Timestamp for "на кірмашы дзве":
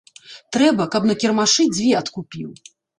1.11-1.95